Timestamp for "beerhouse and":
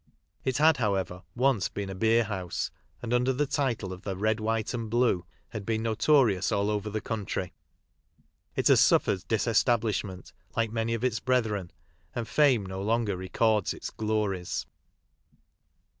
1.93-3.13